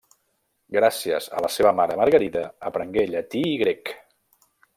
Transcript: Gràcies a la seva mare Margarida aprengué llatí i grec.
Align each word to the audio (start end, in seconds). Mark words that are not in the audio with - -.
Gràcies 0.77 1.27
a 1.39 1.43
la 1.47 1.51
seva 1.57 1.73
mare 1.81 1.99
Margarida 2.01 2.43
aprengué 2.71 3.05
llatí 3.13 3.45
i 3.53 3.53
grec. 3.65 3.95